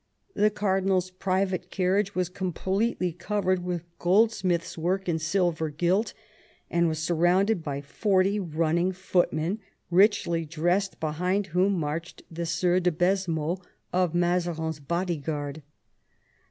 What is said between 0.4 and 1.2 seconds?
cardinal's